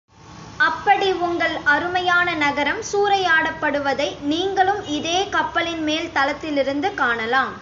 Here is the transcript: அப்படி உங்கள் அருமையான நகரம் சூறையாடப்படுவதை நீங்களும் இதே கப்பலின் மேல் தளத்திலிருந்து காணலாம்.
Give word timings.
அப்படி 0.57 1.07
உங்கள் 1.25 1.55
அருமையான 1.65 2.33
நகரம் 2.35 2.81
சூறையாடப்படுவதை 2.91 4.07
நீங்களும் 4.23 4.81
இதே 4.87 5.19
கப்பலின் 5.29 5.83
மேல் 5.83 6.09
தளத்திலிருந்து 6.13 6.89
காணலாம். 6.93 7.53